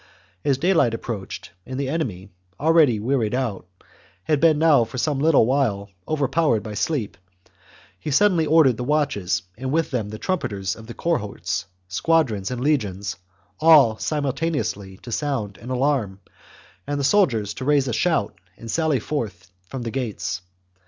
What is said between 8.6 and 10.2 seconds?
the watches and, with them, the